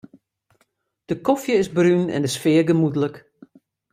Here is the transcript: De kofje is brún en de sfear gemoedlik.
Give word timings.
De 1.09 1.15
kofje 1.27 1.53
is 1.63 1.71
brún 1.77 2.05
en 2.15 2.21
de 2.23 2.31
sfear 2.35 2.65
gemoedlik. 2.69 3.15